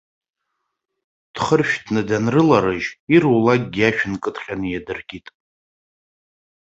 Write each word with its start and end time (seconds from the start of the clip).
Дхыршәҭны 1.33 2.01
данрыларыжь, 2.07 2.89
ирулакгьы 3.13 3.83
ашә 3.89 4.03
нкыдҟьаны 4.11 4.67
иадыркит. 4.69 5.27